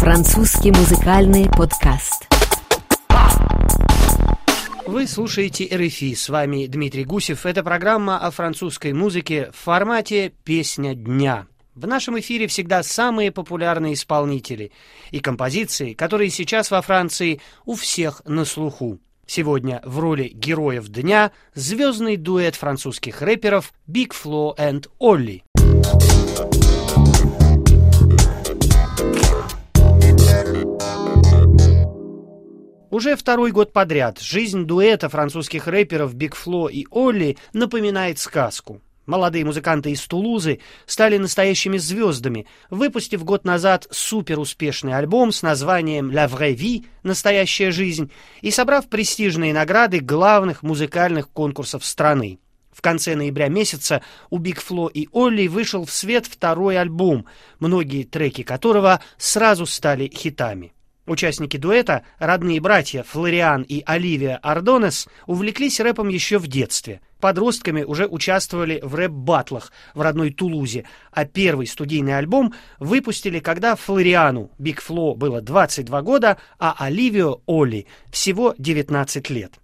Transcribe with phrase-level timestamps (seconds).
[0.00, 2.26] Французский музыкальный подкаст.
[4.86, 7.44] Вы слушаете РФИ, с вами Дмитрий Гусев.
[7.44, 11.48] Это программа о французской музыке в формате «Песня дня».
[11.74, 14.72] В нашем эфире всегда самые популярные исполнители
[15.10, 19.00] и композиции, которые сейчас во Франции у всех на слуху.
[19.26, 25.42] Сегодня в роли героев дня звездный дуэт французских рэперов Big Flo and Ollie.
[32.90, 38.80] Уже второй год подряд жизнь дуэта французских рэперов Bigflo и Oli напоминает сказку.
[39.06, 46.28] Молодые музыканты из Тулузы стали настоящими звездами, выпустив год назад суперуспешный альбом с названием «La
[46.28, 52.40] vraie vie»— «Настоящая жизнь» и собрав престижные награды главных музыкальных конкурсов страны.
[52.72, 57.26] В конце ноября месяца у Bigflo и Oli вышел в свет второй альбом,
[57.60, 60.72] многие треки которого сразу стали хитами.
[61.10, 67.00] Участники дуэта, родные братья Флориан и Оливия Ардонес, увлеклись рэпом еще в детстве.
[67.18, 74.52] Подростками уже участвовали в рэп-батлах в родной Тулузе, а первый студийный альбом выпустили, когда Флориану
[74.60, 79.54] Биг Фло было 22 года, а Оливио Олли всего 19 лет.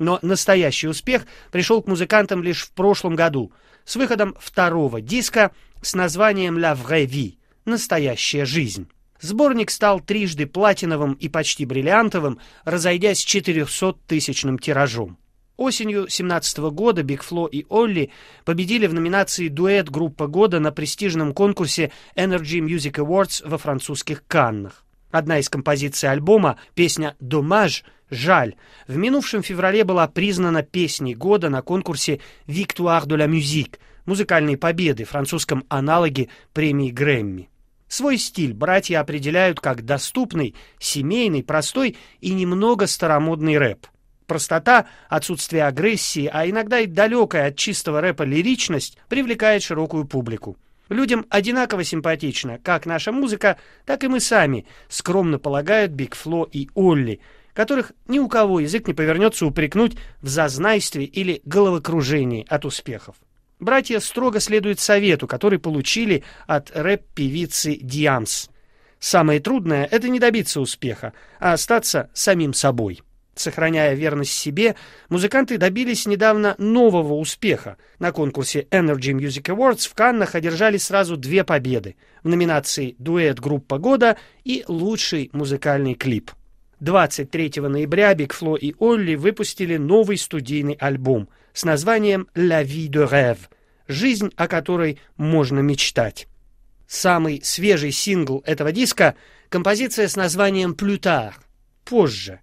[0.00, 3.52] Но настоящий успех пришел к музыкантам лишь в прошлом году
[3.84, 8.88] с выходом второго диска с названием «La vraie vie»— «Настоящая жизнь».
[9.20, 15.18] Сборник стал трижды платиновым и почти бриллиантовым, разойдясь 400-тысячным тиражом.
[15.56, 18.10] Осенью 2017 года Биг Фло и Олли
[18.44, 24.84] победили в номинации «Дуэт Группа года» на престижном конкурсе Energy Music Awards во французских Каннах.
[25.10, 28.54] Одна из композиций альбома, песня «Домаж» «Жаль»,
[28.86, 35.04] в минувшем феврале была признана песней года на конкурсе «Victoire de la musique» музыкальной победы,
[35.04, 37.48] французском аналоге премии Грэмми.
[37.88, 43.86] Свой стиль братья определяют как доступный, семейный, простой и немного старомодный рэп.
[44.26, 50.56] Простота, отсутствие агрессии, а иногда и далекая от чистого рэпа лиричность привлекает широкую публику.
[50.88, 56.68] Людям одинаково симпатично как наша музыка, так и мы сами, скромно полагают Биг Фло и
[56.74, 57.20] Олли,
[57.54, 63.16] которых ни у кого язык не повернется упрекнуть в зазнайстве или головокружении от успехов.
[63.58, 68.48] Братья строго следуют совету, который получили от рэп-певицы Диамс.
[68.98, 73.00] Самое трудное— это не добиться успеха, а остаться самим собой.
[73.34, 74.76] Сохраняя верность себе,
[75.08, 77.76] музыканты добились недавно нового успеха.
[77.98, 83.78] На конкурсе Energy Music Awards в Каннах одержали сразу две победы в номинации «Дуэт Группа
[83.78, 86.30] года» и «Лучший музыкальный клип».
[86.80, 93.04] 23 ноября Биг Фло и Олли выпустили новый студийный альбом с названием «La vie de
[93.08, 93.38] rêve»—
[93.88, 96.28] «Жизнь, о которой можно мечтать».
[96.86, 99.16] Самый свежий сингл этого диска—
[99.48, 101.34] композиция с названием «Plus tard»—
[101.84, 102.40] «Позже».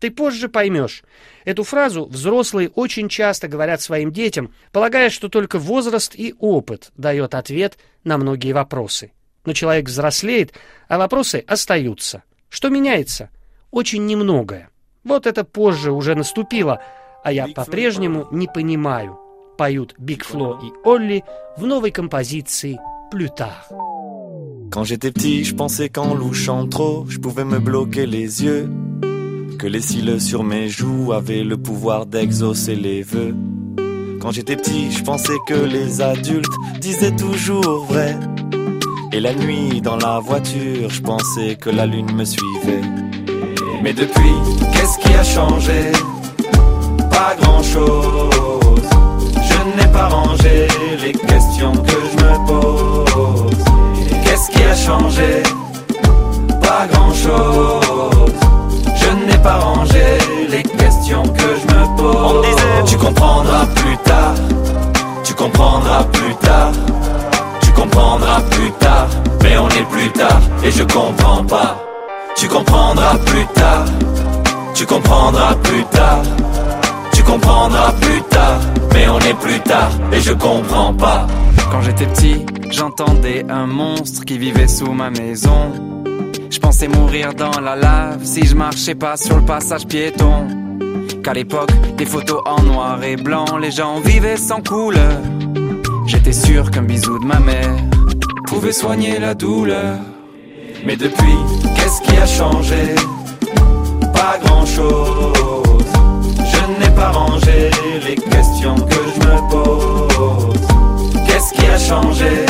[0.00, 1.02] Ты позже поймешь.
[1.44, 7.34] Эту фразу взрослые очень часто говорят своим детям, полагая, что только возраст и опыт дает
[7.34, 9.12] ответ на многие вопросы.
[9.44, 10.52] Но человек взрослеет,
[10.88, 12.22] а вопросы остаются.
[12.48, 13.30] Что меняется?
[13.70, 14.70] очень немногое.
[15.04, 16.82] Вот это позже уже наступило,
[17.27, 19.17] а я по-прежнему не понимаю,
[19.57, 21.23] поют Биг Фло и Олли
[21.57, 22.77] в новой композиции
[23.11, 23.71] «Plus tard».
[24.71, 28.69] Quand j'étais petit, je pensais qu'en louchant trop, je pouvais me bloquer les yeux.
[29.59, 33.35] Que les cils sur mes joues avaient le pouvoir d'exaucer les vœux.
[34.19, 38.17] Quand j'étais petit, je pensais que les adultes disaient toujours vrai.
[39.11, 42.81] Et la nuit, dans la voiture, je pensais que la lune me suivait.
[43.83, 44.33] Mais depuis,
[44.73, 45.91] qu'est-ce qui a changé
[47.18, 48.88] Pas grand-chose.
[49.48, 50.68] Je n'ai pas rangé
[51.02, 53.64] les questions que je me pose.
[54.24, 55.42] Qu'est-ce qui a changé?
[56.62, 58.32] Pas grand-chose.
[59.02, 60.04] Je n'ai pas rangé
[60.48, 62.36] les questions que je me pose.
[62.36, 64.34] On disait, tu comprendras plus tard.
[65.24, 66.72] Tu comprendras plus tard.
[67.62, 69.08] Tu comprendras plus tard.
[69.42, 71.84] Mais on est plus tard et je comprends pas.
[72.36, 73.84] Tu comprendras plus tard,
[74.72, 76.22] tu comprendras plus tard,
[77.30, 78.60] comprendras plus tard,
[78.94, 81.26] mais on est plus tard et je comprends pas.
[81.70, 85.72] Quand j'étais petit, j'entendais un monstre qui vivait sous ma maison.
[86.50, 90.46] Je pensais mourir dans la lave si je marchais pas sur le passage piéton.
[91.22, 95.18] Qu'à l'époque, des photos en noir et blanc, les gens vivaient sans couleur.
[96.06, 97.76] J'étais sûr qu'un bisou de ma mère
[98.46, 99.98] pouvait soigner la douleur.
[100.86, 101.38] Mais depuis,
[101.76, 102.94] qu'est-ce qui a changé?
[104.14, 105.17] Pas grand-chose.
[109.50, 111.26] Je me pose.
[111.26, 112.46] Qu'est-ce qui a changé?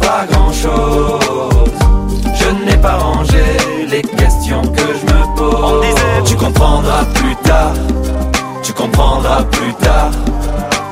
[0.00, 1.70] Pas grand-chose.
[2.34, 3.64] Je n'ai pas rangé
[5.66, 7.72] On disait tu comprendras plus tard,
[8.62, 10.10] tu comprendras plus tard,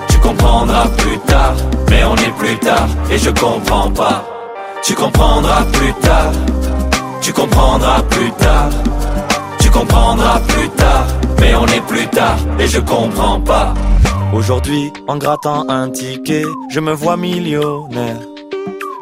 [0.09, 1.55] tu comprendras plus tard,
[1.91, 4.25] mais on est plus tard et je comprends pas.
[4.83, 6.33] Tu comprendras plus tard,
[7.21, 8.71] tu comprendras plus tard,
[9.59, 11.07] tu comprendras plus tard,
[11.41, 13.75] mais on est plus tard et je comprends pas.
[14.33, 18.21] Aujourd'hui, en grattant un ticket, je me vois millionnaire.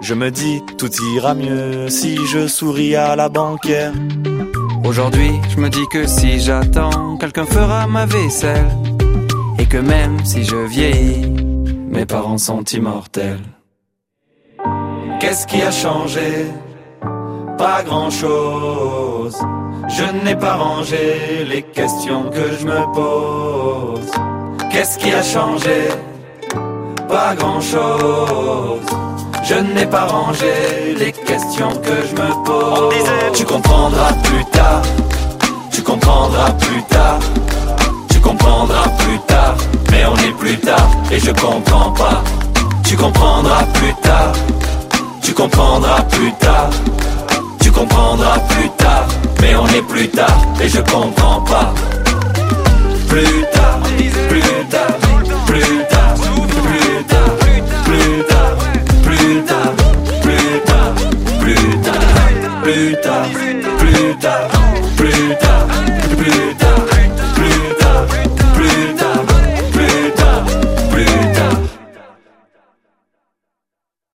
[0.02, 3.92] Je me dis, tout ira mieux si je souris à la banquière.
[4.84, 8.70] Aujourd'hui, je me dis que si j'attends, quelqu'un fera ma vaisselle.
[9.58, 11.30] Et que même si je vieillis,
[11.88, 13.44] mes parents sont immortels.
[15.20, 16.46] Qu'est-ce qui a changé?
[17.56, 19.36] Pas grand-chose.
[19.88, 23.99] Je n'ai pas rangé les questions que je me pose.
[24.80, 25.88] Qu'est-ce qui a changé?
[27.06, 28.80] Pas grand-chose.
[29.44, 32.94] Je n'ai pas rangé les questions que je me pose.
[33.34, 34.80] tu comprendras plus tard.
[35.70, 37.18] Tu comprendras plus tard.
[38.08, 39.54] Tu comprendras plus tard.
[39.90, 42.24] Mais on est plus tard et je comprends pas.
[42.82, 44.32] Tu comprendras plus tard.
[45.20, 46.70] Tu comprendras plus tard.
[47.60, 49.06] Tu comprendras plus tard.
[49.42, 51.74] Mais on est plus tard et je comprends pas.
[53.08, 53.78] Plus tard,
[62.62, 63.30] plus tard,
[63.78, 64.59] plus tard.